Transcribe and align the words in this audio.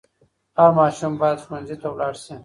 هر 0.57 0.69
ماشوم 0.77 1.13
باید 1.21 1.39
ښوونځي 1.45 1.75
ته 1.81 1.87
ولاړ 1.91 2.13
سي. 2.23 2.35